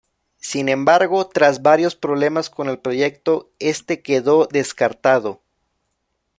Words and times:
Sin 0.39 0.67
embargo, 0.67 1.27
tras 1.27 1.61
varios 1.61 1.95
problemas 1.95 2.49
con 2.49 2.69
el 2.69 2.79
proyecto 2.79 3.51
este 3.59 4.01
quedó 4.01 4.47
descartado. 4.47 5.43